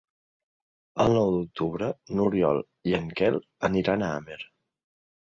El 1.05 1.13
nou 1.17 1.29
d'octubre 1.35 1.91
n'Oriol 2.15 2.65
i 2.93 2.99
en 3.03 3.15
Quel 3.23 3.41
aniran 3.71 4.09
a 4.09 4.13
Amer. 4.19 4.45